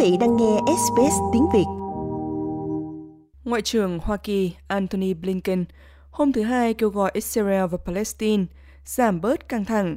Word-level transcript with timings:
vị 0.00 0.16
đang 0.20 0.36
nghe 0.36 0.58
SBS 0.66 1.14
tiếng 1.32 1.46
Việt. 1.52 1.64
Ngoại 3.44 3.62
trưởng 3.62 3.98
Hoa 3.98 4.16
Kỳ 4.16 4.52
Antony 4.68 5.14
Blinken 5.14 5.64
hôm 6.10 6.32
thứ 6.32 6.42
Hai 6.42 6.74
kêu 6.74 6.88
gọi 6.88 7.10
Israel 7.14 7.66
và 7.66 7.78
Palestine 7.86 8.44
giảm 8.84 9.20
bớt 9.20 9.48
căng 9.48 9.64
thẳng 9.64 9.96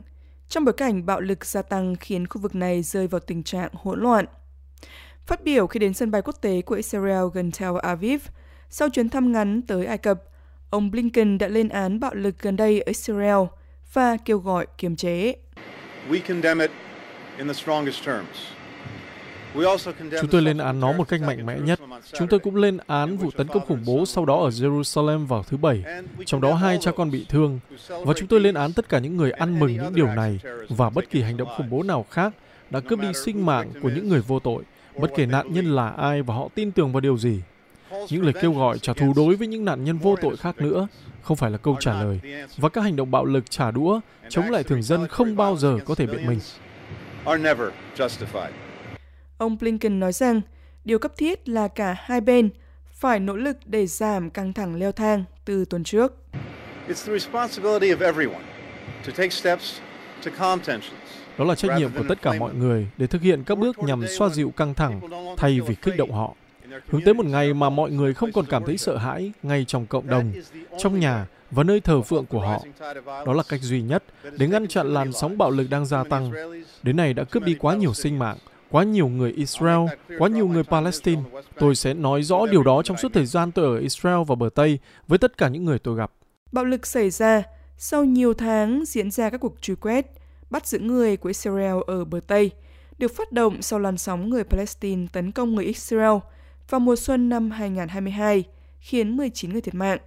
trong 0.50 0.66
bối 0.66 0.74
cảnh 0.74 1.06
bạo 1.06 1.22
lực 1.22 1.46
gia 1.46 1.62
tăng 1.62 1.96
khiến 1.96 2.28
khu 2.28 2.42
vực 2.42 2.56
này 2.56 2.82
rơi 2.82 3.08
vào 3.08 3.20
tình 3.20 3.44
trạng 3.44 3.70
hỗn 3.74 4.00
loạn. 4.02 4.26
Phát 5.26 5.44
biểu 5.44 5.68
khi 5.68 5.80
đến 5.80 5.94
sân 5.94 6.12
bay 6.12 6.22
quốc 6.22 6.42
tế 6.42 6.62
của 6.62 6.76
Israel 6.76 7.24
gần 7.34 7.52
Tel 7.60 7.78
Aviv 7.82 8.22
sau 8.70 8.90
chuyến 8.90 9.10
thăm 9.10 9.32
ngắn 9.32 9.62
tới 9.62 9.86
Ai 9.86 9.98
Cập, 9.98 10.24
ông 10.70 10.92
Blinken 10.92 11.38
đã 11.38 11.48
lên 11.48 11.70
án 11.70 12.00
bạo 12.00 12.14
lực 12.14 12.40
gần 12.40 12.56
đây 12.56 12.80
ở 12.80 12.84
Israel 12.86 13.46
và 13.94 14.18
kêu 14.26 14.38
gọi 14.38 14.66
kiềm 14.78 14.96
chế. 14.96 15.36
We 16.10 16.20
condemn 16.28 16.60
it 16.60 16.72
in 17.38 17.48
the 17.48 17.54
strongest 17.54 18.06
terms. 18.06 18.63
Chúng 20.22 20.30
tôi 20.32 20.42
lên 20.42 20.58
án 20.58 20.80
nó 20.80 20.92
một 20.92 21.08
cách 21.08 21.22
mạnh 21.22 21.46
mẽ 21.46 21.60
nhất. 21.60 21.80
Chúng 22.20 22.28
tôi 22.28 22.40
cũng 22.40 22.56
lên 22.56 22.78
án 22.88 23.18
vụ 23.18 23.32
tấn 23.32 23.48
công 23.48 23.66
khủng 23.66 23.84
bố 23.86 24.06
sau 24.06 24.26
đó 24.26 24.40
ở 24.40 24.50
Jerusalem 24.50 25.26
vào 25.26 25.44
thứ 25.44 25.58
Bảy, 25.58 25.84
trong 26.26 26.42
đó 26.42 26.54
hai 26.54 26.78
cha 26.82 26.92
con 26.92 27.12
bị 27.12 27.26
thương. 27.30 27.60
Và 27.90 28.14
chúng 28.18 28.28
tôi 28.28 28.40
lên 28.40 28.56
án 28.56 28.74
tất 28.74 28.90
cả 28.90 29.00
những 29.00 29.18
người 29.18 29.32
ăn 29.32 29.60
mừng 29.60 29.74
những 29.74 29.96
điều 29.96 30.08
này 30.08 30.40
và 30.70 30.90
bất 30.90 31.10
kỳ 31.10 31.22
hành 31.22 31.38
động 31.38 31.48
khủng 31.58 31.70
bố 31.70 31.84
nào 31.84 32.06
khác 32.10 32.34
đã 32.70 32.80
cướp 32.80 33.00
đi 33.00 33.08
sinh 33.26 33.46
mạng 33.46 33.72
của 33.82 33.90
những 33.90 34.10
người 34.10 34.22
vô 34.22 34.40
tội, 34.40 34.64
bất 34.96 35.12
kể 35.16 35.26
nạn 35.26 35.54
nhân 35.54 35.76
là 35.76 35.90
ai 35.90 36.22
và 36.22 36.36
họ 36.36 36.48
tin 36.56 36.72
tưởng 36.72 36.92
vào 36.92 37.02
điều 37.02 37.18
gì. 37.18 37.42
Những 38.10 38.24
lời 38.24 38.34
kêu 38.42 38.54
gọi 38.54 38.80
trả 38.80 38.94
thù 38.94 39.14
đối 39.16 39.36
với 39.36 39.48
những 39.48 39.66
nạn 39.66 39.84
nhân 39.84 39.98
vô 39.98 40.16
tội 40.22 40.38
khác 40.38 40.62
nữa 40.62 40.88
không 41.22 41.38
phải 41.38 41.52
là 41.52 41.58
câu 41.58 41.78
trả 41.80 42.04
lời, 42.04 42.20
và 42.58 42.70
các 42.70 42.82
hành 42.82 42.96
động 42.96 43.12
bạo 43.12 43.26
lực 43.26 43.52
trả 43.52 43.72
đũa 43.72 44.00
chống 44.30 44.50
lại 44.50 44.64
thường 44.64 44.84
dân 44.84 45.08
không 45.08 45.36
bao 45.36 45.58
giờ 45.58 45.78
có 45.86 45.96
thể 45.96 46.06
biện 46.06 46.28
minh. 46.28 46.40
Ông 49.44 49.58
Blinken 49.58 50.00
nói 50.00 50.14
rằng 50.14 50.42
điều 50.86 51.00
cấp 51.00 51.12
thiết 51.18 51.50
là 51.50 51.68
cả 51.68 51.96
hai 52.00 52.22
bên 52.22 52.50
phải 52.92 53.20
nỗ 53.20 53.36
lực 53.36 53.58
để 53.66 53.88
giảm 53.88 54.30
căng 54.30 54.54
thẳng 54.54 54.76
leo 54.76 54.92
thang 54.92 55.24
từ 55.46 55.66
tuần 55.66 55.84
trước. 55.84 56.14
Đó 61.38 61.46
là 61.46 61.56
trách 61.56 61.78
nhiệm 61.78 61.92
của 61.92 62.04
tất 62.10 62.22
cả 62.22 62.34
mọi 62.40 62.54
người 62.54 62.88
để 62.98 63.08
thực 63.08 63.22
hiện 63.22 63.44
các 63.44 63.58
bước 63.58 63.80
nhằm 63.80 64.08
xoa 64.08 64.30
dịu 64.30 64.52
căng 64.58 64.74
thẳng 64.74 65.02
thay 65.38 65.60
vì 65.60 65.76
kích 65.76 65.98
động 65.98 66.12
họ. 66.12 66.34
Hướng 66.88 67.02
tới 67.02 67.14
một 67.14 67.26
ngày 67.26 67.54
mà 67.54 67.70
mọi 67.70 67.92
người 67.92 68.14
không 68.14 68.32
còn 68.32 68.46
cảm 68.46 68.64
thấy 68.66 68.78
sợ 68.78 68.98
hãi 68.98 69.32
ngay 69.44 69.66
trong 69.68 69.86
cộng 69.86 70.08
đồng, 70.08 70.34
trong 70.78 71.00
nhà 71.00 71.28
và 71.52 71.64
nơi 71.64 71.80
thờ 71.82 72.02
phượng 72.02 72.26
của 72.26 72.40
họ. 72.40 72.64
Đó 73.06 73.34
là 73.34 73.44
cách 73.50 73.62
duy 73.62 73.82
nhất 73.82 74.04
để 74.38 74.48
ngăn 74.48 74.68
chặn 74.68 74.94
làn 74.94 75.14
sóng 75.14 75.38
bạo 75.38 75.52
lực 75.52 75.70
đang 75.70 75.86
gia 75.86 76.04
tăng. 76.04 76.32
Đến 76.84 76.98
nay 76.98 77.14
đã 77.14 77.24
cướp 77.24 77.44
đi 77.44 77.56
quá 77.60 77.76
nhiều 77.76 77.94
sinh 77.94 78.20
mạng, 78.20 78.38
quá 78.74 78.84
nhiều 78.84 79.08
người 79.08 79.32
Israel, 79.32 79.80
quá 80.20 80.30
nhiều 80.30 80.48
người 80.48 80.64
Palestine. 80.64 81.22
Tôi 81.60 81.76
sẽ 81.76 81.94
nói 81.94 82.24
rõ 82.24 82.46
điều 82.52 82.64
đó 82.64 82.82
trong 82.84 82.98
suốt 82.98 83.14
thời 83.14 83.26
gian 83.26 83.52
tôi 83.52 83.66
ở 83.66 83.80
Israel 83.80 84.18
và 84.28 84.36
bờ 84.36 84.50
Tây 84.56 84.80
với 85.08 85.20
tất 85.20 85.38
cả 85.38 85.48
những 85.48 85.66
người 85.66 85.80
tôi 85.80 85.98
gặp. 85.98 86.12
Bạo 86.52 86.66
lực 86.66 86.88
xảy 86.88 87.10
ra 87.10 87.44
sau 87.78 88.06
nhiều 88.06 88.34
tháng 88.34 88.84
diễn 88.86 89.12
ra 89.12 89.30
các 89.30 89.38
cuộc 89.38 89.62
truy 89.62 89.76
quét, 89.76 90.06
bắt 90.50 90.68
giữ 90.68 90.80
người 90.80 91.18
của 91.18 91.30
Israel 91.30 91.76
ở 91.88 92.06
bờ 92.06 92.20
Tây, 92.28 92.52
được 92.98 93.16
phát 93.16 93.32
động 93.32 93.62
sau 93.62 93.80
làn 93.80 93.98
sóng 93.98 94.30
người 94.30 94.44
Palestine 94.44 95.08
tấn 95.14 95.32
công 95.32 95.56
người 95.56 95.66
Israel 95.66 96.18
vào 96.70 96.80
mùa 96.80 96.96
xuân 96.96 97.30
năm 97.30 97.52
2022, 97.52 98.44
khiến 98.80 99.18
19 99.18 99.52
người 99.52 99.62
thiệt 99.62 99.76
mạng. 99.76 100.00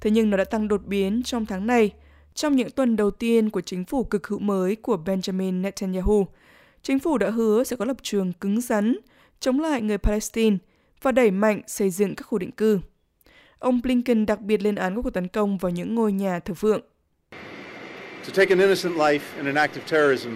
Thế 0.00 0.10
nhưng 0.10 0.30
nó 0.30 0.36
đã 0.36 0.44
tăng 0.44 0.68
đột 0.68 0.86
biến 0.86 1.22
trong 1.22 1.46
tháng 1.46 1.66
này, 1.66 1.90
trong 2.34 2.56
những 2.56 2.70
tuần 2.70 2.96
đầu 2.96 3.10
tiên 3.10 3.50
của 3.50 3.60
chính 3.60 3.84
phủ 3.84 4.04
cực 4.04 4.26
hữu 4.26 4.38
mới 4.38 4.76
của 4.76 4.96
Benjamin 5.04 5.60
Netanyahu– 5.60 6.26
chính 6.82 6.98
phủ 6.98 7.18
đã 7.18 7.30
hứa 7.30 7.64
sẽ 7.64 7.76
có 7.76 7.84
lập 7.84 7.96
trường 8.02 8.32
cứng 8.32 8.60
rắn 8.60 8.96
chống 9.40 9.60
lại 9.60 9.82
người 9.82 9.98
Palestine 9.98 10.56
và 11.02 11.12
đẩy 11.12 11.30
mạnh 11.30 11.60
xây 11.66 11.90
dựng 11.90 12.14
các 12.14 12.22
khu 12.22 12.38
định 12.38 12.50
cư. 12.50 12.80
Ông 13.58 13.80
Blinken 13.82 14.26
đặc 14.26 14.40
biệt 14.40 14.62
lên 14.62 14.74
án 14.74 14.96
các 14.96 15.02
cuộc 15.02 15.10
tấn 15.10 15.28
công 15.28 15.58
vào 15.58 15.70
những 15.70 15.94
ngôi 15.94 16.12
nhà 16.12 16.38
thờ 16.38 16.54
phượng. 16.54 16.80
To 18.26 18.28
take 18.34 18.48
an 18.48 18.58
innocent 18.58 18.94
life 18.94 19.20
in 19.36 19.46
an 19.46 19.54
act 19.54 19.76
of 19.76 19.80
terrorism 19.90 20.30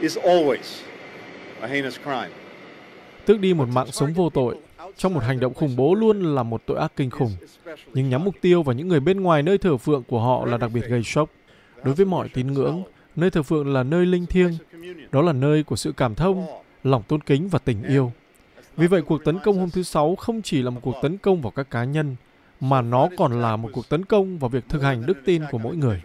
is 0.00 0.18
always 0.18 0.82
a 1.60 1.66
heinous 1.66 1.98
crime. 2.04 2.30
Tước 3.26 3.40
đi 3.40 3.54
một 3.54 3.68
mạng 3.68 3.92
sống 3.92 4.12
vô 4.12 4.30
tội 4.30 4.56
trong 4.96 5.14
một 5.14 5.20
hành 5.20 5.40
động 5.40 5.54
khủng 5.54 5.76
bố 5.76 5.94
luôn 5.94 6.34
là 6.34 6.42
một 6.42 6.62
tội 6.66 6.78
ác 6.78 6.92
kinh 6.96 7.10
khủng. 7.10 7.32
Nhưng 7.94 8.10
nhắm 8.10 8.24
mục 8.24 8.34
tiêu 8.40 8.62
vào 8.62 8.74
những 8.74 8.88
người 8.88 9.00
bên 9.00 9.20
ngoài 9.20 9.42
nơi 9.42 9.58
thờ 9.58 9.76
phượng 9.76 10.02
của 10.02 10.20
họ 10.20 10.46
là 10.46 10.56
đặc 10.56 10.70
biệt 10.74 10.82
gây 10.88 11.02
sốc. 11.04 11.30
Đối 11.84 11.94
với 11.94 12.06
mọi 12.06 12.28
tín 12.28 12.52
ngưỡng, 12.52 12.82
nơi 13.16 13.30
thờ 13.30 13.42
phượng 13.42 13.72
là 13.72 13.82
nơi 13.82 14.06
linh 14.06 14.26
thiêng, 14.26 14.52
đó 15.12 15.22
là 15.22 15.32
nơi 15.32 15.62
của 15.62 15.76
sự 15.76 15.92
cảm 15.96 16.14
thông, 16.14 16.46
lòng 16.84 17.02
tôn 17.08 17.20
kính 17.20 17.48
và 17.48 17.58
tình 17.58 17.82
yêu. 17.82 18.12
Vì 18.76 18.86
vậy, 18.86 19.02
cuộc 19.02 19.24
tấn 19.24 19.38
công 19.38 19.58
hôm 19.58 19.70
thứ 19.70 19.82
Sáu 19.82 20.16
không 20.16 20.42
chỉ 20.42 20.62
là 20.62 20.70
một 20.70 20.80
cuộc 20.82 20.94
tấn 21.02 21.18
công 21.18 21.42
vào 21.42 21.50
các 21.50 21.70
cá 21.70 21.84
nhân, 21.84 22.16
mà 22.60 22.82
nó 22.82 23.08
còn 23.16 23.42
là 23.42 23.56
một 23.56 23.68
cuộc 23.72 23.88
tấn 23.88 24.04
công 24.04 24.38
vào 24.38 24.48
việc 24.48 24.64
thực 24.68 24.82
hành 24.82 25.06
đức 25.06 25.18
tin 25.24 25.42
của 25.50 25.58
mỗi 25.58 25.76
người. 25.76 26.02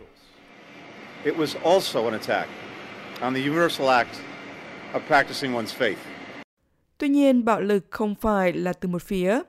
Tuy 6.98 7.10
nhiên, 7.10 7.46
bạo 7.46 7.62
lực 7.62 7.86
không 7.90 8.16
phải 8.16 8.54
là 8.54 8.74
từ 8.74 8.90
một 8.90 9.04
phía. 9.04 9.42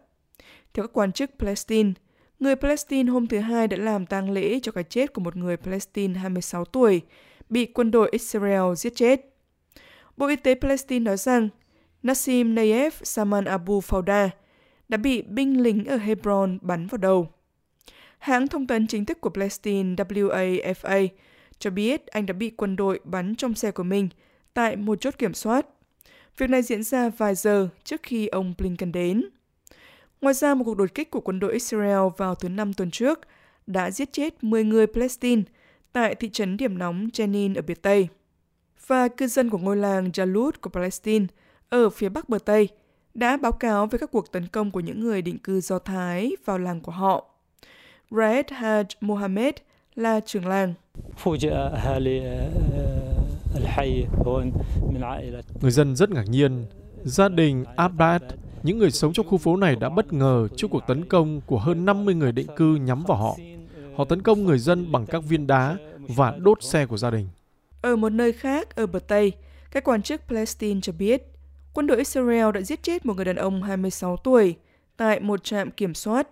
Theo 0.74 0.86
các 0.86 0.90
quan 0.92 1.12
chức 1.12 1.30
Palestine, 1.38 1.92
người 2.40 2.56
Palestine 2.56 3.12
hôm 3.12 3.26
thứ 3.26 3.38
Hai 3.38 3.68
đã 3.68 3.76
làm 3.76 4.06
tang 4.06 4.30
lễ 4.30 4.60
cho 4.62 4.72
cái 4.72 4.84
chết 4.84 5.12
của 5.12 5.20
một 5.20 5.36
người 5.36 5.56
Palestine 5.56 6.18
26 6.18 6.64
tuổi 6.64 7.02
bị 7.50 7.66
quân 7.66 7.90
đội 7.90 8.08
Israel 8.12 8.74
giết 8.76 8.92
chết. 8.96 9.34
Bộ 10.16 10.26
Y 10.26 10.36
tế 10.36 10.54
Palestine 10.54 11.04
nói 11.04 11.16
rằng 11.16 11.48
Nassim 12.02 12.54
Nayef 12.54 12.90
Saman 13.02 13.44
Abu 13.44 13.80
Fauda 13.80 14.28
đã 14.88 14.96
bị 14.96 15.22
binh 15.22 15.62
lính 15.62 15.84
ở 15.84 15.96
Hebron 15.96 16.58
bắn 16.62 16.86
vào 16.86 16.98
đầu. 16.98 17.28
Hãng 18.18 18.48
thông 18.48 18.66
tấn 18.66 18.86
chính 18.86 19.04
thức 19.04 19.20
của 19.20 19.30
Palestine 19.30 19.94
WAFA 19.94 21.08
cho 21.58 21.70
biết 21.70 22.06
anh 22.06 22.26
đã 22.26 22.32
bị 22.32 22.50
quân 22.50 22.76
đội 22.76 23.00
bắn 23.04 23.34
trong 23.34 23.54
xe 23.54 23.70
của 23.70 23.82
mình 23.82 24.08
tại 24.54 24.76
một 24.76 25.00
chốt 25.00 25.14
kiểm 25.18 25.34
soát. 25.34 25.66
Việc 26.38 26.50
này 26.50 26.62
diễn 26.62 26.82
ra 26.82 27.08
vài 27.08 27.34
giờ 27.34 27.68
trước 27.84 28.02
khi 28.02 28.26
ông 28.26 28.54
Blinken 28.58 28.92
đến. 28.92 29.24
Ngoài 30.20 30.34
ra, 30.34 30.54
một 30.54 30.64
cuộc 30.64 30.76
đột 30.76 30.94
kích 30.94 31.10
của 31.10 31.20
quân 31.20 31.40
đội 31.40 31.52
Israel 31.52 32.08
vào 32.16 32.34
thứ 32.34 32.48
Năm 32.48 32.72
tuần 32.72 32.90
trước 32.90 33.20
đã 33.66 33.90
giết 33.90 34.12
chết 34.12 34.44
10 34.44 34.64
người 34.64 34.86
Palestine 34.86 35.42
tại 35.98 36.14
thị 36.14 36.30
trấn 36.32 36.56
điểm 36.56 36.78
nóng 36.78 37.08
Jenin 37.12 37.54
ở 37.56 37.62
biệt 37.62 37.82
Tây. 37.82 38.08
Và 38.86 39.08
cư 39.08 39.26
dân 39.26 39.50
của 39.50 39.58
ngôi 39.58 39.76
làng 39.76 40.10
Jalut 40.10 40.50
của 40.60 40.70
Palestine 40.70 41.26
ở 41.68 41.90
phía 41.90 42.08
bắc 42.08 42.28
bờ 42.28 42.38
Tây 42.44 42.68
đã 43.14 43.36
báo 43.36 43.52
cáo 43.52 43.86
về 43.86 43.98
các 43.98 44.10
cuộc 44.12 44.32
tấn 44.32 44.46
công 44.46 44.70
của 44.70 44.80
những 44.80 45.00
người 45.00 45.22
định 45.22 45.38
cư 45.38 45.60
Do 45.60 45.78
Thái 45.78 46.32
vào 46.44 46.58
làng 46.58 46.80
của 46.80 46.92
họ. 46.92 47.26
Raed 48.10 48.46
Haj 48.46 48.84
Mohammed 49.00 49.54
là 49.94 50.20
trưởng 50.20 50.46
làng. 50.46 50.74
Người 55.60 55.70
dân 55.70 55.96
rất 55.96 56.10
ngạc 56.10 56.24
nhiên. 56.28 56.64
Gia 57.04 57.28
đình 57.28 57.64
Abdad, 57.76 58.22
những 58.62 58.78
người 58.78 58.90
sống 58.90 59.12
trong 59.12 59.28
khu 59.28 59.38
phố 59.38 59.56
này 59.56 59.76
đã 59.76 59.88
bất 59.88 60.12
ngờ 60.12 60.48
trước 60.56 60.68
cuộc 60.70 60.82
tấn 60.86 61.04
công 61.04 61.40
của 61.46 61.58
hơn 61.58 61.84
50 61.84 62.14
người 62.14 62.32
định 62.32 62.48
cư 62.56 62.74
nhắm 62.74 63.02
vào 63.06 63.18
họ. 63.18 63.36
Họ 63.96 64.04
tấn 64.04 64.22
công 64.22 64.44
người 64.44 64.58
dân 64.58 64.92
bằng 64.92 65.06
các 65.06 65.24
viên 65.24 65.46
đá 65.46 65.76
và 66.08 66.34
đốt 66.38 66.62
xe 66.62 66.86
của 66.86 66.96
gia 66.96 67.10
đình. 67.10 67.28
Ở 67.82 67.96
một 67.96 68.08
nơi 68.08 68.32
khác 68.32 68.76
ở 68.76 68.86
bờ 68.86 68.98
Tây, 68.98 69.32
các 69.70 69.84
quan 69.84 70.02
chức 70.02 70.20
Palestine 70.28 70.80
cho 70.82 70.92
biết 70.92 71.22
quân 71.74 71.86
đội 71.86 71.98
Israel 71.98 72.52
đã 72.54 72.60
giết 72.60 72.82
chết 72.82 73.06
một 73.06 73.16
người 73.16 73.24
đàn 73.24 73.36
ông 73.36 73.62
26 73.62 74.16
tuổi 74.16 74.56
tại 74.96 75.20
một 75.20 75.44
trạm 75.44 75.70
kiểm 75.70 75.94
soát. 75.94 76.28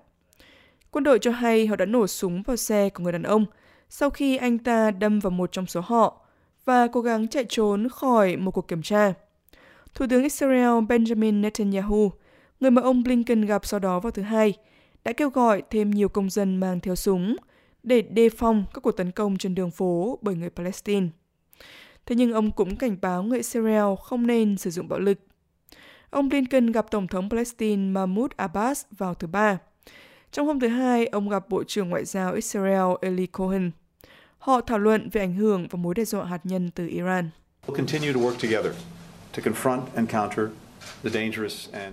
Quân 0.91 1.04
đội 1.04 1.19
cho 1.19 1.31
hay 1.31 1.66
họ 1.66 1.76
đã 1.76 1.87
nổ 1.87 2.06
súng 2.06 2.42
vào 2.42 2.56
xe 2.56 2.88
của 2.88 3.03
người 3.03 3.12
đàn 3.12 3.22
ông 3.22 3.47
sau 3.88 4.10
khi 4.10 4.37
anh 4.37 4.59
ta 4.59 4.91
đâm 4.91 5.20
vào 5.20 5.31
một 5.31 5.53
trong 5.53 5.66
số 5.66 5.81
họ 5.81 6.20
và 6.64 6.87
cố 6.87 7.00
gắng 7.00 7.28
chạy 7.28 7.44
trốn 7.49 7.88
khỏi 7.88 8.37
một 8.37 8.50
cuộc 8.50 8.69
kiểm 8.69 8.82
tra. 8.82 9.12
Thủ 9.94 10.06
tướng 10.11 10.23
Israel 10.23 10.84
Benjamin 10.88 11.40
Netanyahu, 11.40 12.12
người 12.61 12.70
mà 12.70 12.82
ông 12.82 13.02
Blinken 13.02 13.46
gặp 13.46 13.67
sau 13.67 13.81
đó 13.81 14.00
vào 14.00 14.11
thứ 14.11 14.23
Hai, 14.23 14.55
đã 15.05 15.12
kêu 15.12 15.31
gọi 15.31 15.62
thêm 15.70 15.90
nhiều 15.90 16.08
công 16.08 16.31
dân 16.31 16.56
mang 16.56 16.81
theo 16.81 16.96
súng 16.96 17.37
để 17.87 18.03
đề 18.03 18.29
phòng 18.29 18.65
các 18.75 18.81
cuộc 18.81 18.93
tấn 18.93 19.11
công 19.11 19.38
trên 19.38 19.55
đường 19.55 19.71
phố 19.71 20.19
bởi 20.23 20.35
người 20.35 20.50
Palestine. 20.50 21.06
Thế 22.06 22.17
nhưng 22.17 22.33
ông 22.33 22.50
cũng 22.50 22.77
cảnh 22.77 22.97
báo 23.00 23.23
người 23.23 23.38
Israel 23.38 23.94
không 24.03 24.27
nên 24.27 24.56
sử 24.56 24.71
dụng 24.71 24.88
bạo 24.88 24.99
lực. 24.99 25.19
Ông 26.11 26.29
Blinken 26.29 26.73
gặp 26.73 26.87
Tổng 26.91 27.09
thống 27.09 27.31
Palestine 27.31 27.93
Mahmoud 27.93 28.31
Abbas 28.37 28.85
vào 28.99 29.15
thứ 29.15 29.27
Ba. 29.27 29.59
Trong 30.33 30.47
hôm 30.47 30.61
thứ 30.61 30.69
Hai, 30.69 31.06
ông 31.06 31.29
gặp 31.29 31.49
Bộ 31.49 31.65
trưởng 31.65 31.88
Ngoại 31.91 32.05
giao 32.05 32.33
Israel 32.33 32.94
Eli 33.00 33.27
Cohen. 33.27 33.71
Họ 34.38 34.61
thảo 34.61 34.79
luận 34.79 35.09
về 35.12 35.21
ảnh 35.21 35.35
hưởng 35.35 35.67
và 35.71 35.77
mối 35.77 35.94
đe 35.94 36.05
dọa 36.05 36.25
hạt 36.25 36.47
nhân 36.47 36.71
từ 36.71 36.87
Iran. 36.87 37.31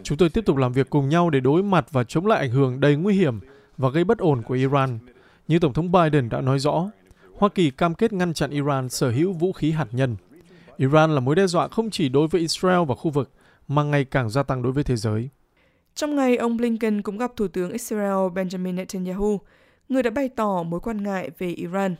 Chúng 0.03 0.17
tôi 0.17 0.29
tiếp 0.29 0.45
tục 0.45 0.57
làm 0.57 0.73
việc 0.73 0.89
cùng 0.89 1.09
nhau 1.09 1.29
để 1.29 1.39
đối 1.39 1.63
mặt 1.63 1.85
và 1.91 2.03
chống 2.03 2.27
lại 2.27 2.39
ảnh 2.39 2.51
hưởng 2.51 2.79
đầy 2.79 2.95
nguy 2.95 3.13
hiểm 3.13 3.39
và 3.77 3.89
gây 3.89 4.03
bất 4.03 4.17
ổn 4.17 4.41
của 4.41 4.53
Iran 4.53 4.99
như 5.47 5.59
Tổng 5.59 5.73
thống 5.73 5.91
Biden 5.91 6.29
đã 6.29 6.41
nói 6.41 6.59
rõ, 6.59 6.89
Hoa 7.37 7.49
Kỳ 7.49 7.71
cam 7.71 7.95
kết 7.95 8.13
ngăn 8.13 8.33
chặn 8.33 8.49
Iran 8.49 8.89
sở 8.89 9.11
hữu 9.11 9.33
vũ 9.33 9.53
khí 9.53 9.71
hạt 9.71 9.87
nhân. 9.91 10.15
Iran 10.77 11.15
là 11.15 11.19
mối 11.19 11.35
đe 11.35 11.47
dọa 11.47 11.67
không 11.67 11.89
chỉ 11.89 12.09
đối 12.09 12.27
với 12.27 12.41
Israel 12.41 12.79
và 12.87 12.95
khu 12.95 13.11
vực, 13.11 13.31
mà 13.67 13.83
ngày 13.83 14.03
càng 14.05 14.29
gia 14.29 14.43
tăng 14.43 14.61
đối 14.61 14.71
với 14.71 14.83
thế 14.83 14.95
giới. 14.95 15.29
Trong 15.95 16.15
ngày, 16.15 16.37
ông 16.37 16.57
Blinken 16.57 17.01
cũng 17.01 17.17
gặp 17.17 17.31
Thủ 17.35 17.47
tướng 17.47 17.71
Israel 17.71 18.27
Benjamin 18.35 18.75
Netanyahu, 18.75 19.39
người 19.89 20.03
đã 20.03 20.09
bày 20.09 20.29
tỏ 20.29 20.63
mối 20.63 20.79
quan 20.79 21.03
ngại 21.03 21.29
về 21.37 21.47
Iran. 21.47 21.95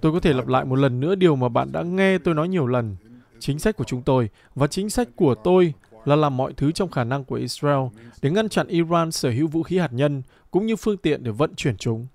Tôi 0.00 0.12
có 0.12 0.20
thể 0.22 0.32
lặp 0.32 0.48
lại 0.48 0.64
một 0.64 0.76
lần 0.76 1.00
nữa 1.00 1.14
điều 1.14 1.36
mà 1.36 1.48
bạn 1.48 1.72
đã 1.72 1.82
nghe 1.82 2.18
tôi 2.18 2.34
nói 2.34 2.48
nhiều 2.48 2.66
lần. 2.66 2.96
Chính 3.40 3.58
sách 3.58 3.76
của 3.76 3.84
chúng 3.84 4.02
tôi 4.02 4.28
và 4.54 4.66
chính 4.66 4.90
sách 4.90 5.08
của 5.16 5.34
tôi 5.34 5.74
là 6.08 6.16
làm 6.16 6.36
mọi 6.36 6.52
thứ 6.52 6.72
trong 6.72 6.90
khả 6.90 7.04
năng 7.04 7.24
của 7.24 7.34
Israel 7.34 7.80
để 8.22 8.30
ngăn 8.30 8.48
chặn 8.48 8.66
Iran 8.66 9.12
sở 9.12 9.30
hữu 9.30 9.46
vũ 9.48 9.62
khí 9.62 9.78
hạt 9.78 9.92
nhân 9.92 10.22
cũng 10.50 10.66
như 10.66 10.76
phương 10.76 10.96
tiện 10.96 11.24
để 11.24 11.30
vận 11.30 11.54
chuyển 11.54 11.76
chúng. 11.76 12.06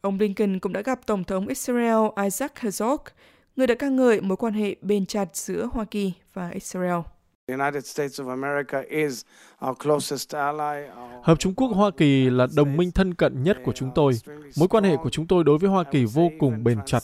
Ông 0.00 0.18
Blinken 0.18 0.58
cũng 0.58 0.72
đã 0.72 0.82
gặp 0.82 1.06
Tổng 1.06 1.24
thống 1.24 1.46
Israel 1.46 2.06
Isaac 2.24 2.54
Herzog, 2.54 2.98
người 3.56 3.66
đã 3.66 3.74
ca 3.78 3.88
ngợi 3.88 4.20
mối 4.20 4.36
quan 4.36 4.52
hệ 4.52 4.76
bền 4.82 5.06
chặt 5.06 5.36
giữa 5.36 5.68
Hoa 5.72 5.84
Kỳ 5.84 6.12
và 6.34 6.48
Israel. 6.48 7.00
Hợp 11.22 11.38
Trung 11.38 11.54
Quốc 11.54 11.68
Hoa 11.68 11.90
Kỳ 11.96 12.30
là 12.30 12.46
đồng 12.56 12.76
minh 12.76 12.90
thân 12.90 13.14
cận 13.14 13.42
nhất 13.42 13.58
của 13.64 13.72
chúng 13.72 13.90
tôi. 13.94 14.12
Mối 14.58 14.68
quan 14.68 14.84
hệ 14.84 14.96
của 14.96 15.10
chúng 15.10 15.26
tôi 15.26 15.44
đối 15.44 15.58
với 15.58 15.70
Hoa 15.70 15.84
Kỳ 15.84 16.04
vô 16.04 16.30
cùng 16.38 16.64
bền 16.64 16.78
chặt. 16.86 17.02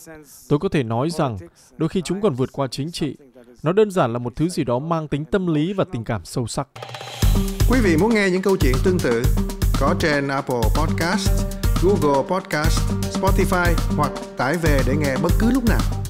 Tôi 0.48 0.58
có 0.58 0.68
thể 0.68 0.82
nói 0.82 1.10
rằng 1.10 1.38
đôi 1.76 1.88
khi 1.88 2.02
chúng 2.02 2.20
còn 2.20 2.34
vượt 2.34 2.52
qua 2.52 2.66
chính 2.66 2.90
trị. 2.92 3.16
Nó 3.64 3.72
đơn 3.72 3.90
giản 3.90 4.12
là 4.12 4.18
một 4.18 4.36
thứ 4.36 4.48
gì 4.48 4.64
đó 4.64 4.78
mang 4.78 5.08
tính 5.08 5.24
tâm 5.24 5.46
lý 5.46 5.72
và 5.72 5.84
tình 5.92 6.04
cảm 6.04 6.24
sâu 6.24 6.46
sắc. 6.46 6.68
Quý 7.70 7.80
vị 7.82 7.96
muốn 7.96 8.14
nghe 8.14 8.30
những 8.30 8.42
câu 8.42 8.56
chuyện 8.56 8.74
tương 8.84 8.98
tự 8.98 9.22
có 9.80 9.94
trên 10.00 10.28
Apple 10.28 10.60
Podcast, 10.76 11.30
Google 11.82 12.22
Podcast, 12.28 12.80
Spotify 13.02 13.74
hoặc 13.96 14.12
tải 14.36 14.56
về 14.62 14.80
để 14.86 14.96
nghe 14.96 15.16
bất 15.22 15.32
cứ 15.38 15.50
lúc 15.50 15.64
nào. 15.64 16.03